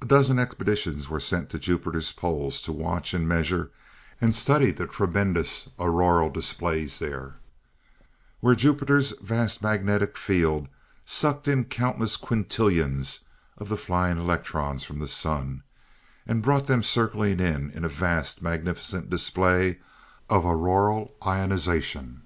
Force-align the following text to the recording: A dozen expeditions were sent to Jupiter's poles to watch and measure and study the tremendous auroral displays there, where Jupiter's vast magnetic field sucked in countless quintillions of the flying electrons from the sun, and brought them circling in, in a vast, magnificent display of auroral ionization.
A 0.00 0.06
dozen 0.06 0.38
expeditions 0.38 1.08
were 1.08 1.18
sent 1.18 1.50
to 1.50 1.58
Jupiter's 1.58 2.12
poles 2.12 2.60
to 2.60 2.70
watch 2.72 3.12
and 3.12 3.26
measure 3.26 3.72
and 4.20 4.36
study 4.36 4.70
the 4.70 4.86
tremendous 4.86 5.68
auroral 5.80 6.30
displays 6.30 7.00
there, 7.00 7.40
where 8.38 8.54
Jupiter's 8.54 9.10
vast 9.20 9.60
magnetic 9.60 10.16
field 10.16 10.68
sucked 11.04 11.48
in 11.48 11.64
countless 11.64 12.16
quintillions 12.16 13.24
of 13.58 13.68
the 13.68 13.76
flying 13.76 14.16
electrons 14.18 14.84
from 14.84 15.00
the 15.00 15.08
sun, 15.08 15.64
and 16.24 16.40
brought 16.40 16.68
them 16.68 16.84
circling 16.84 17.40
in, 17.40 17.70
in 17.72 17.84
a 17.84 17.88
vast, 17.88 18.42
magnificent 18.42 19.10
display 19.10 19.80
of 20.30 20.46
auroral 20.46 21.16
ionization. 21.26 22.22